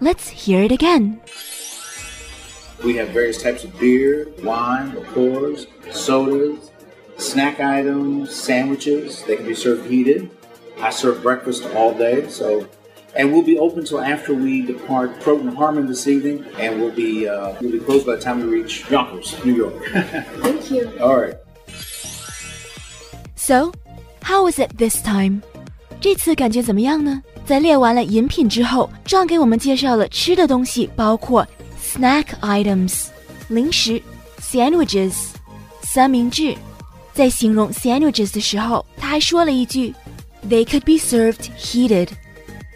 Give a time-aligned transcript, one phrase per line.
[0.00, 1.18] Let's hear it again。
[2.82, 6.56] We have various types of beer, wine, liqueurs, sodas,
[7.16, 9.22] snack items, sandwiches.
[9.24, 10.30] They can be served heated.
[10.80, 12.66] I serve breakfast all day, so
[13.16, 17.28] and we'll be open till after we depart Program Harmon this evening, and we'll be
[17.28, 19.74] uh, we'll be closed by the time we reach Yonkers, New York.
[20.42, 20.90] Thank you.
[21.00, 21.36] all right.
[23.36, 23.72] So,
[24.22, 25.42] how was it this time？
[26.00, 27.22] 这次感觉怎么样呢？
[27.44, 31.46] 在列完了饮品之后，John 给我们介绍了吃的东西，包括
[31.80, 33.06] snack items
[33.48, 34.00] 零食，
[34.40, 35.12] sandwiches
[35.82, 36.54] 三明治。
[37.12, 39.92] 在形容 sandwiches 的时候，他还说了一句：“
[40.48, 42.08] They could be served heated.”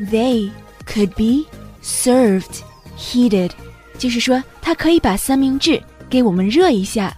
[0.00, 0.50] They
[0.86, 1.46] could be
[1.82, 2.60] served
[2.96, 3.50] heated，
[3.98, 7.14] 就是说他可以把三明治给我们热一下。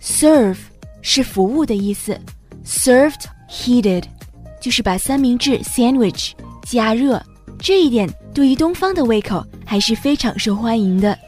[0.00, 0.58] Serve
[1.00, 2.18] 是服务的意思。
[2.66, 4.04] Served heated，
[4.60, 6.32] 就是把三明治 sandwich
[6.64, 7.22] 加热，
[7.58, 11.18] 这一点对于东方的胃口还是非常受欢迎的，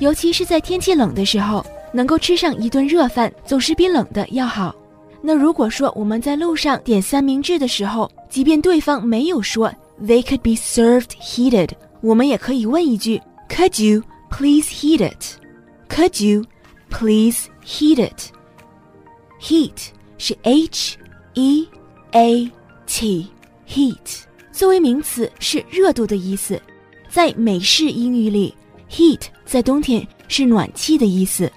[0.00, 4.74] 尤其是在天气冷的时候，能够吃上一顿热饭，总是比冷的要好。
[5.22, 11.69] 那如果说我们在路上点三明治的时候，即便对方没有说 they could be served heated，
[12.01, 16.45] 我们也可以问一句 Could you please heat it？Could you
[16.89, 20.97] please heat it？Heat 是 H
[21.33, 21.67] E
[22.11, 22.51] A
[22.85, 23.27] T
[23.67, 26.61] heat，作为名词是热度的意思。
[27.09, 28.53] 在美式英语里，
[28.89, 31.51] heat 在冬天是暖气的意思。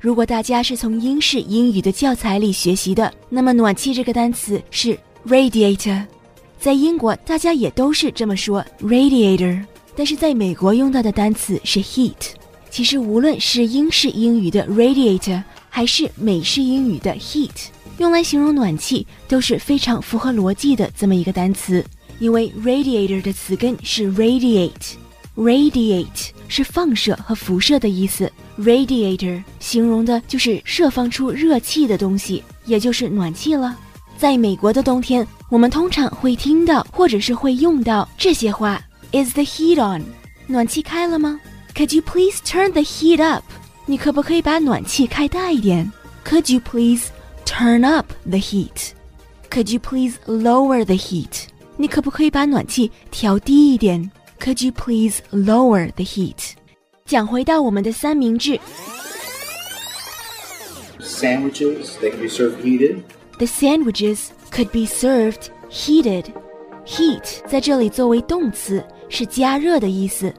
[0.00, 6.04] 如果大家是从英式英语的教材里学习的，那么暖气这个单词是 radiator，
[6.59, 9.63] 在英国大家也都是这么说 radiator，
[9.95, 12.13] 但是在美国用到的单词是 heat。
[12.69, 17.67] 其实无论是英式英语的 radiator，还是美式英语的 heat。
[17.99, 21.83] 用来形容暖气都是非常符合逻辑的这么一个单词，
[22.19, 33.75] 因为 radiator 的词根是 radiate，radiate 是放射和辐射的意思，radiator 形容的就是释放出热气的东西，也就是暖气了。
[34.15, 38.80] 在美国的冬天，我们通常会听到或者是会用到这些话：
[39.12, 40.04] Is the heat on？
[40.46, 41.40] 暖气开了吗？
[41.74, 43.44] Could you please turn the heat up？
[43.86, 45.90] 你可不可以把暖气开大一点？
[46.24, 47.06] Could you please
[47.44, 48.94] Turn up the heat.
[49.50, 51.48] Could you please lower the heat?
[51.76, 54.10] 你可不可以把暖气调低一点？
[54.40, 56.52] Could you please lower the heat?
[57.04, 58.58] 讲回到我们的三明治
[61.00, 61.98] Sandwiches.
[62.00, 63.02] They can be served heated.
[63.38, 66.25] ，the sandwiches could be served heated.
[66.83, 70.33] Heat 在这里作为动词是加热的意思。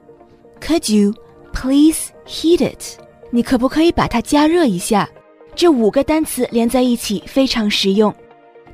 [0.61, 1.15] Could you
[1.53, 2.99] please heat it?
[3.31, 5.09] 你可不可以把它加热一下？
[5.55, 8.13] 这五个单词连在一起非常实用。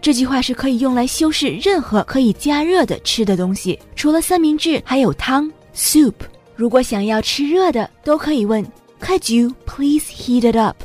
[0.01, 6.15] 这句话是可以用来修饰任何可以加热的吃的东西，除了三明治，还有汤 （soup）。
[6.57, 8.65] 如果想要吃热的，都可以问
[8.99, 10.77] “Could you please heat it up？”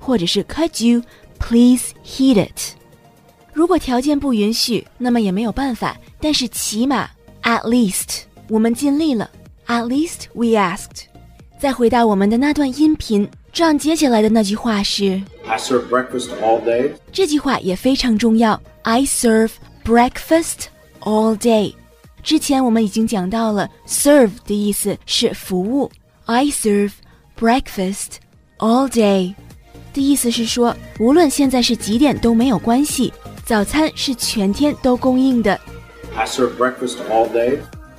[0.00, 1.02] 或者是 “Could you
[1.38, 2.76] please heat it？”
[3.56, 5.96] 如果条件不允许，那么也没有办法。
[6.20, 7.08] 但是起码
[7.42, 9.30] “at least” 我们尽力了
[9.66, 11.06] ，“at least we asked”。
[11.58, 13.26] 再回到我们的那段音频。
[13.54, 16.90] 这样接下来的那句话是 I serve breakfast all day.
[17.10, 18.60] 这句话也非常重要。
[18.82, 19.52] I serve
[19.82, 20.66] breakfast
[21.00, 21.72] all day。
[22.22, 25.90] 之前我们已经讲到了，serve 的意思是服务。
[26.26, 26.92] I serve
[27.40, 28.16] breakfast
[28.58, 29.34] all day
[29.94, 33.10] 的意思是说，无论现在是几点都没有关系，
[33.46, 35.56] 早餐是全天都供应的。
[36.16, 37.58] I serve breakfast all day.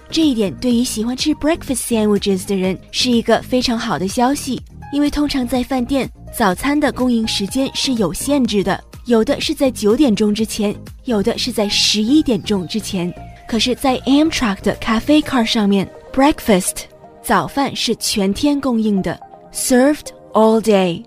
[0.09, 4.61] 这一点对于喜欢吃 breakfast sandwiches 的人是一个非常好的消息。
[4.91, 13.13] 因为通常在饭店，早餐的供应时间是有限制的，有的是在九点钟之前，有的是在十一点钟之前。
[13.47, 16.83] 可是，在 Amtrak 的 Cafe Car 上面，breakfast
[17.21, 19.17] 早饭是全天供应的
[19.53, 21.03] ，served all day。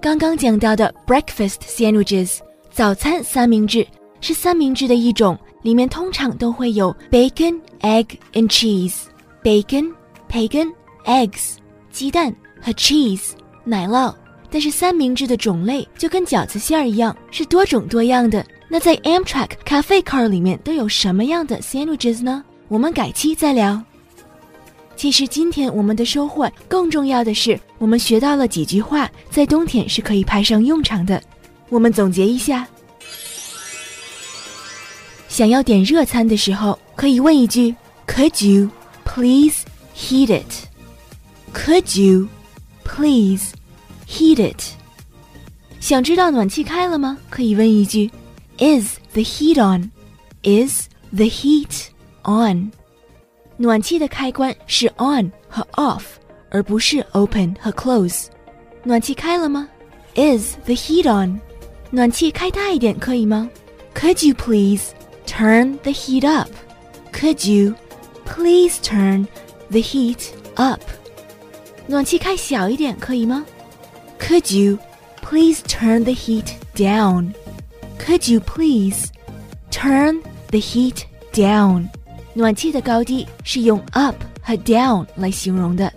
[0.00, 2.38] 刚刚讲到的 breakfast sandwiches
[2.76, 3.86] 早餐三明治
[4.20, 9.04] 是三明治的一种，里面通常都会有 bacon、egg and cheese。
[9.42, 9.90] bacon、
[10.28, 10.70] 培根
[11.06, 11.54] （eggs）、
[11.90, 12.30] 鸡蛋
[12.60, 13.30] 和 cheese（
[13.64, 14.14] 奶酪）。
[14.50, 18.44] 但是三明治的种类就跟饺子馅儿一样，是多种多样的。
[18.68, 22.44] 那在 Amtrak 咖啡 car 里面都有什么样的 sandwiches 呢？
[22.68, 23.82] 我们改期再聊。
[24.96, 31.22] 其实今天我们的收获更重要的是，我们学到了几句话，在冬天是可以派上用场的。
[31.69, 32.67] 我们总结一下：
[35.27, 37.75] 想要点热餐的时候，可以问一句：
[38.07, 38.69] Could you
[39.05, 39.63] please
[39.95, 42.27] heat it？Could you
[42.83, 43.53] please
[44.07, 44.61] heat it？
[45.79, 47.17] 想知道暖气开了吗？
[47.29, 48.11] 可以问一句。
[48.57, 49.89] Is the heat on?
[50.43, 51.87] Is the heat
[52.23, 52.71] on?
[53.57, 56.03] 暖气的开关是 on 和 off，
[56.49, 58.25] 而不是 open 和 close。
[58.83, 59.67] 暖气开了吗？
[60.15, 61.39] Is the heat on?
[61.89, 63.49] 暖气开大一点可以吗？
[63.93, 64.93] Could you please
[65.25, 66.49] turn the heat up?
[67.11, 67.75] Could you
[68.25, 69.27] please turn
[69.69, 70.81] the heat up?
[71.87, 73.45] 暖气开小一点可以吗？
[74.19, 74.77] Could you
[75.21, 77.33] please turn the heat down?
[77.99, 79.07] Could you please
[79.69, 81.89] turn the heat down？
[82.33, 85.91] 暖气的高低是用 up 和 down 来形容的。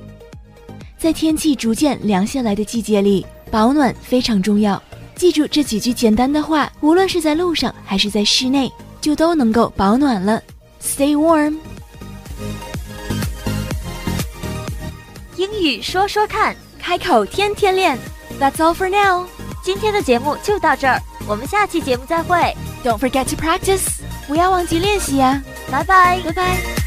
[0.98, 4.82] 在天气逐渐凉下来的季节里，保暖非常重要。
[5.19, 8.71] 记住这几句简单的话，无论是在路上还是在室内，
[9.01, 10.41] 就都能够保暖了。
[10.81, 11.57] Stay warm。
[15.35, 17.99] 英语说说看，开口天天练。
[18.39, 19.27] That's all for now。
[19.61, 21.01] 今天的节目就到这儿。
[21.27, 22.55] 我们下期节目再会。
[22.85, 25.43] Don't forget to practice，不要忘记练习呀。
[25.69, 26.78] 拜拜，拜拜。